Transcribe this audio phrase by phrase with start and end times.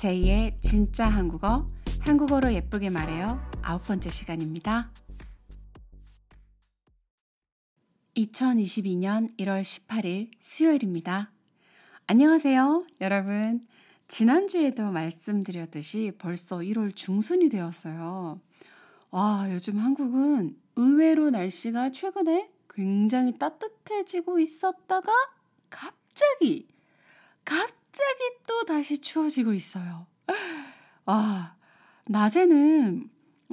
[0.00, 3.38] 제2의 진짜 한국어, 한국어로 예쁘게 말해요.
[3.60, 4.90] 아홉 번째 시간입니다.
[8.16, 11.30] 2022년 1월 18일 수요일입니다.
[12.06, 13.66] 안녕하세요, 여러분.
[14.08, 18.40] 지난주에도 말씀드렸듯이 벌써 1월 중순이 되었어요.
[19.10, 25.12] 와, 요즘 한국은 의외로 날씨가 최근에 굉장히 따뜻해지고 있었다가
[25.68, 26.68] 갑자기,
[27.44, 27.79] 갑자기
[28.46, 30.06] 또 다시 추워지고 있어요.
[31.04, 31.56] 와,
[32.06, 33.08] 낮에는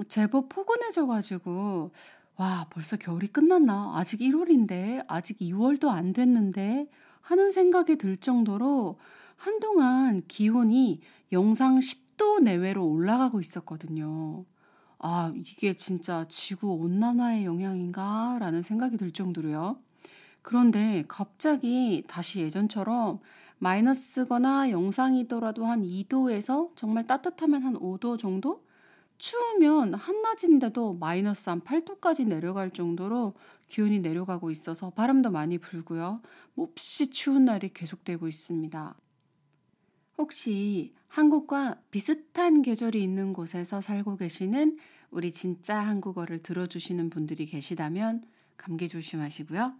[0.07, 1.91] 제법 포근해져가지고,
[2.35, 3.93] 와, 벌써 겨울이 끝났나?
[3.95, 6.89] 아직 1월인데, 아직 2월도 안 됐는데,
[7.21, 8.99] 하는 생각이 들 정도로
[9.35, 14.45] 한동안 기온이 영상 10도 내외로 올라가고 있었거든요.
[14.99, 18.37] 아, 이게 진짜 지구 온난화의 영향인가?
[18.39, 19.79] 라는 생각이 들 정도로요.
[20.41, 23.19] 그런데 갑자기 다시 예전처럼
[23.59, 28.65] 마이너스거나 영상이더라도 한 2도에서 정말 따뜻하면 한 5도 정도?
[29.17, 33.33] 추우면 한낮인데도 마이너스 한 8도까지 내려갈 정도로
[33.67, 36.21] 기온이 내려가고 있어서 바람도 많이 불고요.
[36.53, 38.95] 몹시 추운 날이 계속되고 있습니다.
[40.19, 44.77] 혹시 한국과 비슷한 계절이 있는 곳에서 살고 계시는
[45.09, 48.23] 우리 진짜 한국어를 들어주시는 분들이 계시다면
[48.55, 49.73] 감기 조심하시고요.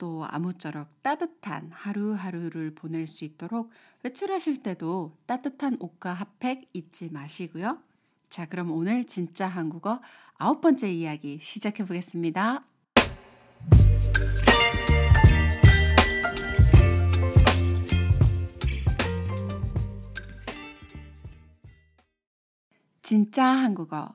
[0.00, 3.70] 또 아무쪼록 따뜻한 하루하루를 보낼 수 있도록
[4.02, 7.78] 외출하실 때도 따뜻한 옷과 핫팩 잊지 마시고요.
[8.30, 10.00] 자, 그럼 오늘 진짜 한국어
[10.38, 12.64] 아홉 번째 이야기 시작해 보겠습니다.
[23.02, 24.14] 진짜 한국어.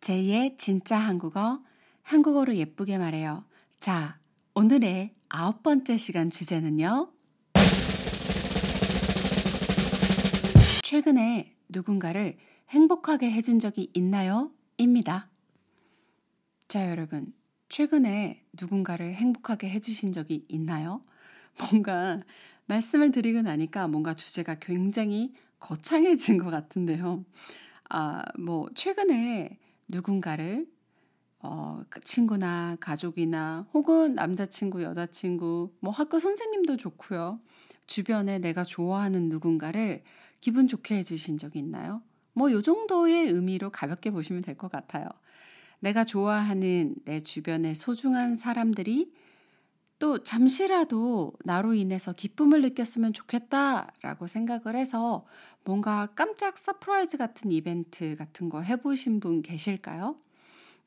[0.00, 1.60] 제2의 진짜 한국어.
[2.04, 3.42] 한국어로 예쁘게 말해요.
[3.80, 4.18] 자,
[4.54, 7.10] 오늘의 아홉 번째 시간 주제는요.
[10.84, 12.36] 최근에 누군가를
[12.68, 14.52] 행복하게 해준 적이 있나요?
[14.78, 15.28] 입니다.
[16.68, 17.34] 자, 여러분.
[17.68, 21.02] 최근에 누군가를 행복하게 해주신 적이 있나요?
[21.58, 22.22] 뭔가
[22.66, 27.24] 말씀을 드리고 나니까 뭔가 주제가 굉장히 거창해진 것 같은데요.
[27.90, 30.68] 아, 뭐, 최근에 누군가를
[31.44, 37.40] 어, 그 친구나 가족이나 혹은 남자친구, 여자친구, 뭐 학교 선생님도 좋고요.
[37.86, 40.02] 주변에 내가 좋아하는 누군가를
[40.40, 42.02] 기분 좋게 해주신 적 있나요?
[42.32, 45.06] 뭐, 요 정도의 의미로 가볍게 보시면 될 것 같아요.
[45.80, 49.12] 내가 좋아하는 내 주변의 소중한 사람들이
[49.98, 55.26] 또 잠시라도 나로 인해서 기쁨을 느꼈으면 좋겠다라고 생각을 해서
[55.64, 60.16] 뭔가 깜짝 surprise 같은 이벤트 같은 거 해보신 분 계실까요?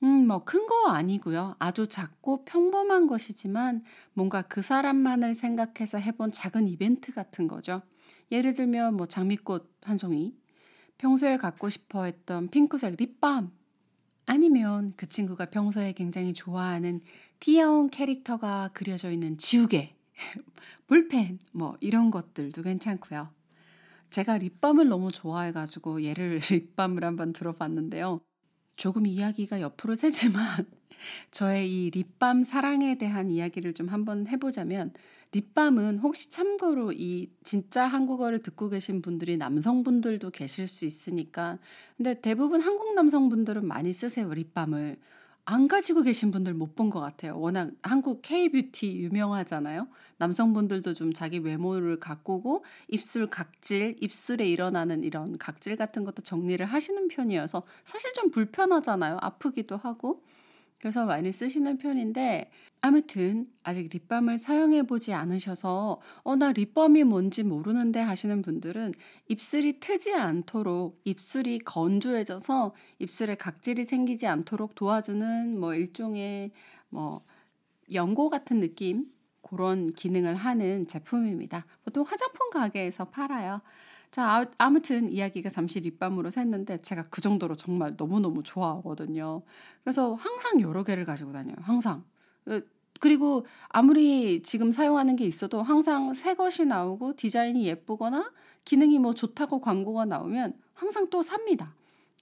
[0.03, 1.56] 음, 뭐 큰 거 아니고요.
[1.59, 7.81] 아주 작고 평범한 것이지만 뭔가 그 사람만을 생각해서 해본 작은 이벤트 같은 거죠.
[8.31, 10.35] 예를 들면 뭐 장미꽃 한 송이,
[10.97, 13.52] 평소에 갖고 싶어 했던 핑크색 립밤,
[14.28, 17.02] 아니면 그 친구가 평소에 굉장히 좋아하는
[17.41, 19.96] 귀여운 캐릭터가 그려져 있는 지우개,
[20.88, 23.29] 볼펜, 뭐 이런 것들도 괜찮고요.
[24.12, 28.22] 제가 립밤을 너무 좋아해가지고 얘를 립밤을 한번 들어봤는데요.
[28.77, 30.65] 조금 이야기가 옆으로 새지만
[31.31, 34.93] 저의 이 립밤 사랑에 대한 이야기를 좀 한번 해보자면
[35.33, 41.57] 립밤은 혹시 참고로 이 진짜 한국어를 듣고 계신 분들이 남성분들도 계실 수 있으니까.
[41.97, 44.97] 근데 대부분 한국 남성분들은 많이 쓰세요 립밤을
[45.50, 47.40] 안 가지고 계신 분들 못 본 것 같아요.
[47.40, 49.88] 워낙 한국 K-뷰티 유명하잖아요.
[50.18, 57.08] 남성분들도 좀 자기 외모를 가꾸고 입술 각질, 입술에 일어나는 이런 각질 같은 것도 정리를 하시는
[57.08, 59.18] 편이어서 사실 좀 불편하잖아요.
[59.22, 60.22] 아프기도 하고.
[60.79, 62.51] 그래서 많이 쓰시는 편인데
[62.81, 68.91] 아무튼 아직 립밤을 사용해 보지 않으셔서 어 나 립밤이 뭔지 모르는데 하시는 분들은
[69.27, 76.51] 입술이 트지 않도록 입술이 건조해져서 입술에 각질이 생기지 않도록 도와주는 뭐 일종의
[76.89, 77.25] 뭐
[77.93, 79.05] 연고 같은 느낌
[79.41, 81.66] 그런 기능을 하는 제품입니다.
[81.85, 83.61] 보통 화장품 가게에서 팔아요.
[84.11, 89.43] 자, 아, 무튼 이야기가 잠시 립밤으로 샜는데 제가 그 정도로 정말 너무너무 좋아하거든요.
[89.83, 91.55] 그래서 항상 여러 개를 가지고 다녀요.
[91.61, 92.03] 항상.
[92.99, 98.31] 그리고 아무리 지금 사용하는 게 있어도 항상 새 것이 나오고 디자인이 예쁘거나
[98.65, 101.73] 기능이 뭐 좋다고 광고가 나오면 항상 또 삽니다.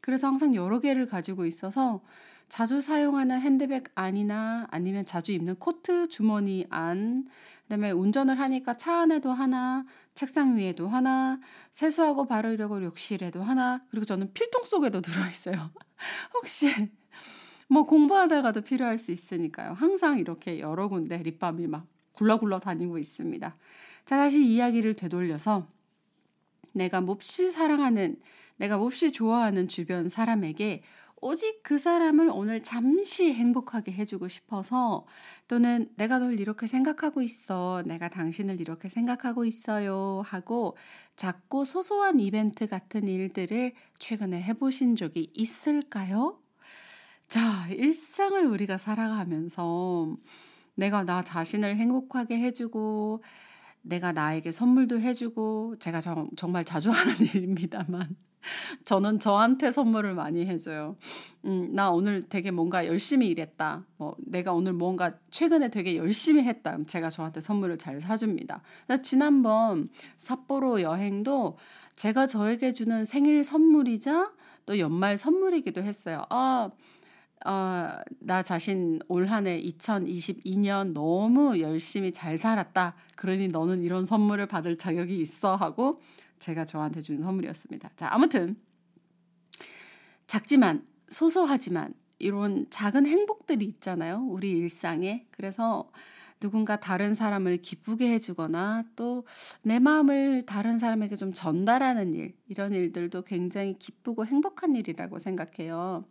[0.02, 2.02] 그래서 항상 여러 개를 가지고 있어서
[2.50, 7.28] 자주 사용하는 핸드백 안이나 아니면 자주 입는 코트 주머니 안,
[7.66, 11.40] 그다음에 운전을 하니까 차 안에도 하나, 책상 위에도 하나,
[11.72, 15.72] 세수하고 바르려고 욕실에도 하나, 그리고 저는 필통 속에도 들어 있어요.
[16.34, 16.70] 혹시
[17.68, 19.74] 뭐 공부하다가도 필요할 수 있으니까요.
[19.74, 23.58] 항상 이렇게 여러 군데 립밤이 막 굴러굴러 다니고 있습니다.
[24.06, 25.68] 자, 다시 이야기를 되돌려서
[26.74, 28.18] 내가 몹시 사랑하는,
[28.58, 30.84] 내가 몹시 좋아하는 주변 사람에게
[31.22, 35.06] 오직 그 사람을 오늘 잠시 행복하게 해주고 싶어서
[35.48, 37.84] 또는 내가 널 이렇게 생각하고 있어.
[37.86, 40.22] 내가 당신을 이렇게 생각하고 있어요.
[40.26, 40.78] 하고
[41.16, 46.40] 작고 소소한 이벤트 같은 일들을 최근에 해보신 적이 있을까요?
[47.28, 50.16] 자, 일상을 우리가 살아가면서
[50.76, 53.24] 내가 나 자신을 행복하게 해주고
[53.82, 58.16] 내가 나에게 선물도 해주고 제가 정, 정말 자주 하는 일입니다만
[58.86, 60.96] 저는 저한테 선물을 많이 해줘요.
[61.46, 63.86] 음, 나 오늘 되게 뭔가 열심히 일했다.
[63.98, 66.78] 뭐, 내가 오늘 뭔가 최근에 되게 열심히 했다.
[66.86, 68.62] 제가 저한테 선물을 잘 사줍니다.
[69.04, 71.58] 지난번 삿포로 여행도
[71.96, 74.32] 제가 저에게 주는 생일 선물이자
[74.66, 76.24] 또 연말 선물이기도 했어요.
[76.30, 76.70] 아,
[77.46, 77.90] 어,
[78.20, 82.96] 나 자신 올 한 해 2022년 너무 열심히 잘 살았다.
[83.18, 86.02] 그러니 너는 이런 선물을 받을 자격이 있어 하고
[86.40, 87.90] 제가 저한테 준 선물이었습니다.
[87.96, 88.56] 자, 아무튼
[90.28, 94.26] 작지만 소소하지만 이런 작은 행복들이 있잖아요.
[94.28, 95.28] 우리 일상에.
[95.32, 95.92] 그래서
[96.40, 99.24] 누군가 다른 사람을 기쁘게 해주거나 또
[99.62, 106.06] 내 마음을 다른 사람에게 좀 전달하는 일, 이런 일들도 굉장히 기쁘고 행복한 일이라고 생각해요.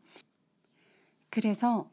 [1.30, 1.90] 그래서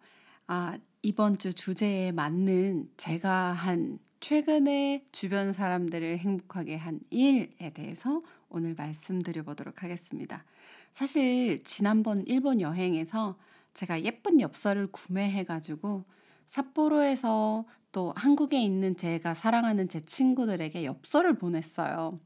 [0.48, 8.76] 아, 이번 주 주제에 맞는 제가 한 최근에 주변 사람들을 행복하게 한 일에 대해서 오늘
[8.76, 10.46] 말씀드려 보도록 하겠습니다.
[10.92, 13.36] 사실 지난번 일본 여행에서
[13.74, 16.06] 제가 예쁜 엽서를 구매해 가지고
[16.46, 22.20] 삿포로에서 또 한국에 있는 제가 사랑하는 제 친구들에게 엽서를 보냈어요.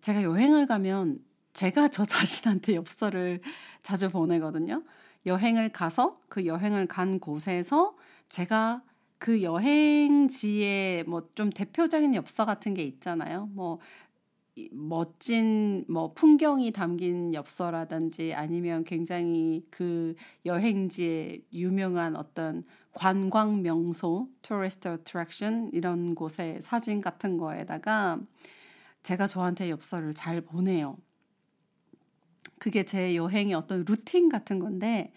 [0.00, 1.18] 제가 여행을 가면
[1.54, 3.40] 제가 저 자신한테 엽서를
[3.82, 4.84] 자주 보내거든요.
[5.26, 7.96] 여행을 가서 그 여행을 간 곳에서
[8.28, 8.82] 제가
[9.20, 13.48] 그 여행지의 뭐 좀 대표적인 엽서 같은 게 있잖아요.
[13.52, 13.78] 뭐
[14.72, 20.14] 멋진 뭐 풍경이 담긴 엽서라든지 아니면 굉장히 그
[20.46, 28.20] 여행지의 유명한 어떤 관광 명소, tourist attraction 이런 곳의 사진 같은 거에다가
[29.02, 30.96] 제가 저한테 엽서를 잘 보내요.
[32.58, 35.12] 그게 제 여행의 어떤 루틴 같은 건데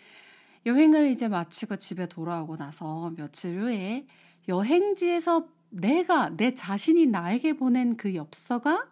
[0.66, 4.06] 여행을 이제 마치고 집에 돌아오고 나서 며칠 후에
[4.48, 8.88] 여행지에서 내가 내 자신이 나에게 보낸 그 엽서가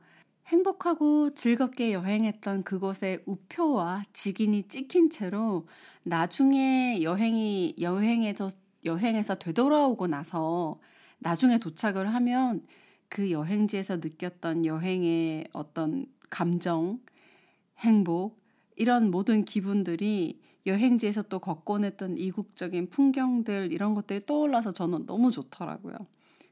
[0.47, 5.67] 행복하고 즐겁게 여행했던 그곳의 우표와 직인이 찍힌 채로
[6.03, 8.49] 나중에 여행이 여행에서
[8.83, 10.79] 여행에서 되돌아오고 나서
[11.19, 12.65] 나중에 도착을 하면
[13.07, 16.99] 그 여행지에서 느꼈던 여행의 어떤 감정,
[17.77, 18.41] 행복
[18.75, 25.95] 이런 모든 기분들이 여행지에서 또 걷곤 했던 이국적인 풍경들 이런 것들이 떠올라서 저는 너무 좋더라고요.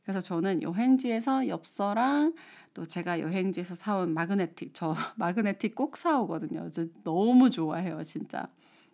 [0.04, 2.34] 그래서 저는 여행지에서 엽서랑
[2.74, 6.70] 또 제가 여행지에서 사온 마그네틱 저 마그네틱 꼭 사오거든요.
[6.72, 8.48] 저 너무 좋아해요, 진짜.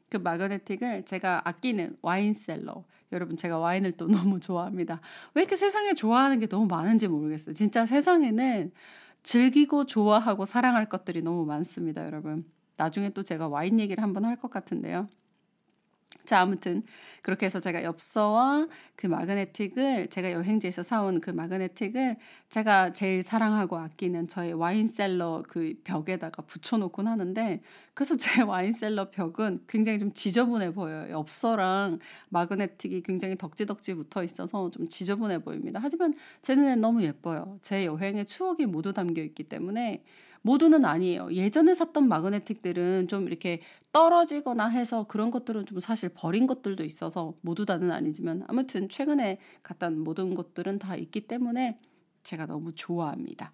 [0.10, 2.84] 그 마그네틱을 제가 아끼는 와인셀러.
[3.12, 5.00] 여러분 제가 와인을 또 너무 좋아합니다.
[5.36, 7.54] 왜 이렇게 세상에 좋아하는 게 너무 많은지 모르겠어요.
[7.56, 8.72] 진짜 세상에는
[9.24, 12.46] 즐기고 좋아하고 사랑할 것들이 너무 많습니다, 여러분.
[12.78, 15.08] 나중에 또 제가 와인 얘기를 한번 할 것 같은데요.
[16.26, 16.82] 자, 아무튼
[17.22, 22.18] 그렇게 해서 제가 엽서와 그 마그네틱을 제가 여행지에서 사온 그 마그네틱을
[22.50, 27.62] 제가 제일 사랑하고 아끼는 저의 와인셀러 그 벽에다가 붙여놓곤 하는데
[27.96, 31.10] 그래서 제 와인셀러 벽은 굉장히 좀 지저분해 보여요.
[31.12, 32.00] 엽서랑
[32.30, 35.80] 마그네틱이 굉장히 덕지덕지 붙어 있어서 좀 지저분해 보입니다.
[35.82, 37.58] 하지만 제 눈엔 너무 예뻐요.
[37.62, 40.04] 제 여행의 추억이 모두 담겨 있기 때문에
[40.42, 41.32] 모두는 아니에요.
[41.32, 43.62] 예전에 샀던 마그네틱들은 좀 이렇게
[43.94, 50.00] 떨어지거나 해서 그런 것들은 좀 사실 버린 것들도 있어서 모두 다는 아니지만 아무튼 최근에 갔던
[50.00, 51.80] 모든 것들은 다 있기 때문에
[52.24, 53.54] 제가 너무 좋아합니다.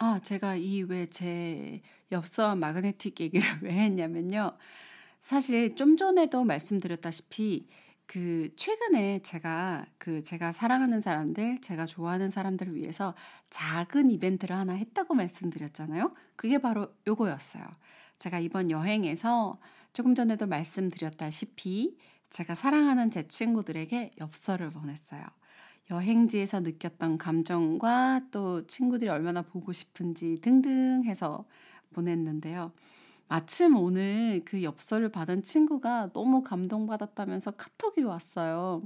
[0.00, 1.80] 아, 제가 이 왜 제
[2.12, 4.56] 엽서와 마그네틱 얘기를 왜 했냐면요.
[5.20, 7.66] 사실 좀 전에도 말씀드렸다시피
[8.06, 13.14] 그 최근에 제가 그 제가 사랑하는 사람들, 제가 좋아하는 사람들을 위해서
[13.50, 16.14] 작은 이벤트를 하나 했다고 말씀드렸잖아요.
[16.36, 17.64] 그게 바로 요거였어요.
[18.18, 19.60] 제가 이번 여행에서
[19.92, 21.98] 조금 전에도 말씀드렸다시피
[22.30, 25.22] 제가 사랑하는 제 친구들에게 엽서를 보냈어요.
[25.90, 31.46] 여행지에서 느꼈던 감정과 또 친구들이 얼마나 보고 싶은지 등등 해서
[31.94, 32.72] 보냈는데요.
[33.28, 38.82] 마침 오늘 그 엽서를 받은 친구가 너무 감동받았다면서 카톡이 왔어요.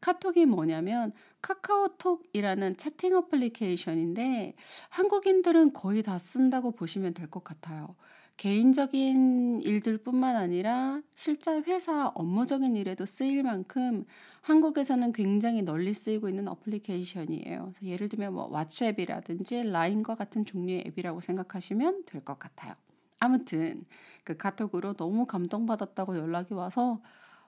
[0.00, 4.54] 카톡이 뭐냐면 카카오톡이라는 채팅 어플리케이션인데
[4.90, 7.96] 한국인들은 거의 다 쓴다고 보시면 될 것 같아요.
[8.40, 14.06] 개인적인 일들뿐만 아니라 실제 회사 업무적인 일에도 쓰일 만큼
[14.40, 17.72] 한국에서는 굉장히 널리 쓰이고 있는 어플리케이션이에요.
[17.82, 22.74] 예를 들면 뭐 왓츠앱이라든지 라인과 같은 종류의 앱이라고 생각하시면 될 것 같아요.
[23.18, 23.84] 아무튼
[24.24, 27.02] 그 카톡으로 너무 감동받았다고 연락이 와서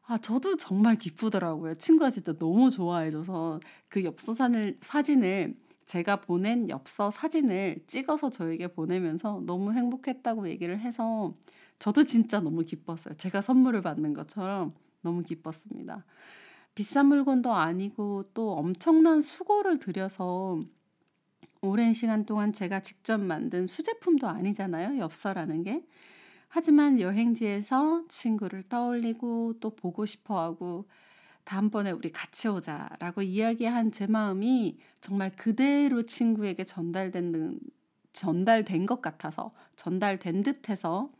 [0.04, 1.76] 아, 저도 정말 기쁘더라고요.
[1.76, 5.54] 친구가 진짜 너무 좋아해줘서 그 엽서 사진을, 사진을
[5.84, 11.34] 제가 보낸 엽서 사진을 찍어서 저에게 보내면서 너무 행복했다고 얘기를 해서
[11.78, 13.14] 저도 진짜 너무 기뻤어요.
[13.14, 16.04] 제가 선물을 받는 것처럼 너무 기뻤습니다.
[16.74, 20.62] 비싼 물건도 아니고 또 엄청난 수고를 들여서
[21.60, 24.98] 오랜 시간 동안 제가 직접 만든 수제품도 아니잖아요.
[24.98, 25.84] 엽서라는 게.
[26.48, 30.86] 하지만 여행지에서 친구를 떠올리고 또 보고 싶어 하고
[31.44, 37.58] 다음번에 우리 같이 오자라고 이야기한 제 마음이 정말 그대로 친구에게 전달된
[38.12, 41.10] 전달된 것 같아서 전달된 듯해서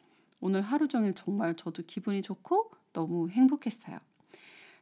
[0.40, 3.98] 오늘 하루 종일 정말 저도 기분이 좋고 너무 행복했어요.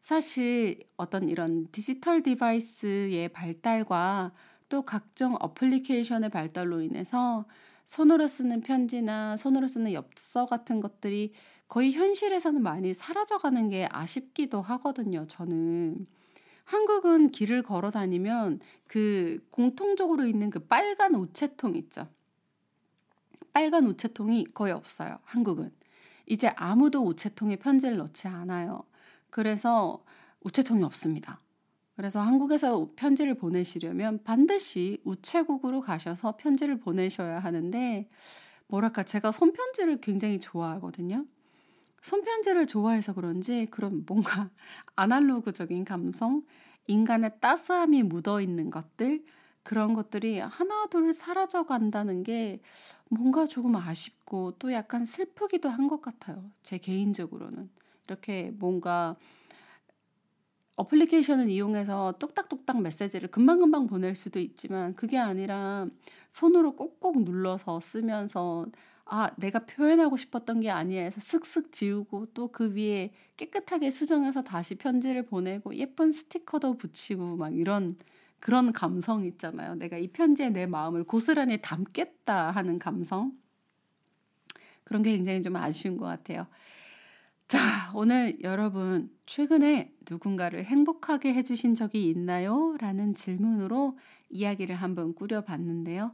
[0.02, 4.32] 사실 어떤 이런 디지털 device의 발달과
[4.68, 7.47] 또 각종 어플리케이션의 발달로 인해서
[7.85, 11.32] 손으로 쓰는 편지나 손으로 쓰는 엽서 같은 것들이
[11.71, 15.25] 거의 현실에서는 많이 사라져가는 게 아쉽기도 하거든요.
[15.29, 16.05] 저는
[16.65, 18.59] 한국은 길을 걸어 다니면
[18.89, 22.09] 그 공통적으로 있는 그 빨간 우체통 있죠.
[23.53, 25.21] 빨간 우체통이 거의 없어요.
[25.23, 25.71] 한국은
[26.27, 28.83] 이제 아무도 우체통에 편지를 넣지 않아요.
[29.31, 30.05] 그래서
[30.41, 31.39] 우체통이 없습니다.
[31.95, 38.09] 그래서 한국에서 편지를 보내시려면 반드시 우체국으로 가셔서 편지를 보내셔야 하는데
[38.67, 41.27] 뭐랄까 제가 손편지를 굉장히 좋아하거든요.
[42.02, 44.50] 손편지를 좋아해서 그런지 그런 뭔가
[44.97, 46.42] 아날로그적인 감성,
[46.87, 49.25] 인간의 따스함이 묻어 있는 것들
[49.62, 52.61] 그런 것들이 하나둘 사라져 간다는 게
[53.11, 56.50] 뭔가 조금 아쉽고 또 약간 슬프기도 한 것 같아요.
[56.62, 57.69] 제 개인적으로는
[58.07, 59.16] 이렇게 뭔가
[60.76, 65.87] 어플리케이션을 이용해서 뚝딱뚝딱 메시지를 금방금방 보낼 수도 있지만 그게 아니라
[66.33, 68.66] 손으로 꼭꼭 눌러서 쓰면서
[69.12, 74.76] 아, 내가 표현하고 싶었던 게 아니야 해서 슥슥 지우고 또 그 위에 깨끗하게 수정해서 다시
[74.76, 77.97] 편지를 보내고 예쁜 스티커도 붙이고 막 이런
[78.38, 79.75] 그런 감성 있잖아요.
[79.75, 83.33] 내가 이 편지에 내 마음을 고스란히 담겠다 하는 감성.
[84.85, 86.47] 그런 게 굉장히 좀 아쉬운 것 같아요.
[87.49, 87.59] 자,
[87.95, 92.76] 오늘 여러분, 최근에 누군가를 행복하게 해주신 적이 있나요?
[92.79, 93.99] 라는 질문으로
[94.31, 96.12] 이야기를 한번 꾸려봤는데요.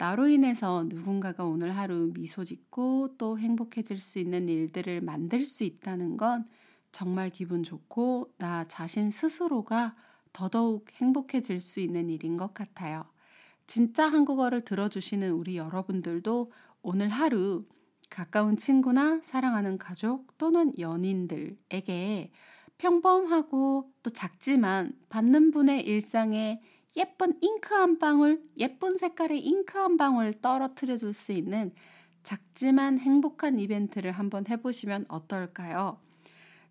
[0.00, 6.16] 나로 인해서 누군가가 오늘 하루 미소 짓고 또 행복해질 수 있는 일들을 만들 수 있다는
[6.16, 6.46] 건
[6.90, 9.94] 정말 기분 좋고 나 자신 스스로가
[10.32, 13.04] 더더욱 행복해질 수 있는 일인 것 같아요.
[13.66, 17.66] 진짜 한국어를 들어주시는 우리 여러분들도 오늘 하루
[18.08, 22.32] 가까운 친구나 사랑하는 가족 또는 연인들에게
[22.78, 26.62] 평범하고 또 작지만 받는 분의 일상에
[26.96, 31.72] 예쁜 잉크 한 방울, 예쁜 색깔의 잉크 한 방울 떨어뜨려 줄 수 있는
[32.22, 35.98] 작지만 행복한 이벤트를 한번 해보시면 어떨까요?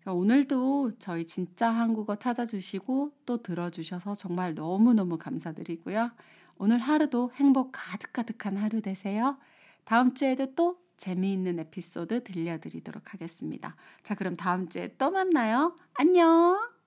[0.06, 6.10] 오늘도 저희 진짜 한국어 찾아주시고 또 들어주셔서 정말 너무너무 감사드리고요.
[6.58, 9.38] 오늘 하루도 행복 가득가득한 하루 되세요.
[9.84, 13.76] 다음 주에도 또 재미있는 에피소드 들려드리도록 하겠습니다.
[14.02, 15.76] 자, 그럼 다음 주에 또 만나요.
[15.94, 16.79] 안녕!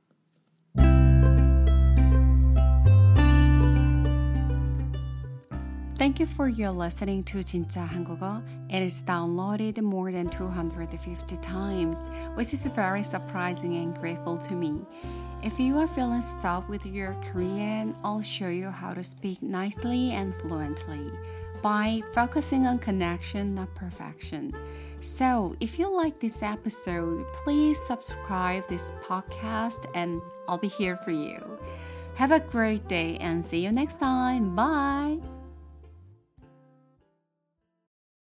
[5.97, 8.43] Thank you for your listening to 진짜 한국어.
[8.71, 11.99] It is downloaded more than 250 times,
[12.35, 14.87] which is very surprising and grateful to me.
[15.43, 20.13] If you are feeling stuck with your Korean, I'll show you how to speak nicely
[20.13, 21.11] and fluently.
[21.63, 24.53] by focusing on connection, not perfection.
[25.01, 31.13] So, if you like this episode, please subscribe this podcast and I'll be here for
[31.13, 31.39] you.
[32.15, 34.57] Have a great day and see you next time.
[34.57, 35.32] Bye.